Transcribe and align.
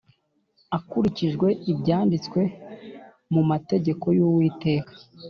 Akurikije 0.77 1.47
ibyanditswe 1.71 2.39
mu 3.33 3.41
mategeko 3.49 4.05
y 4.17 4.19
uwiteka 4.27 4.91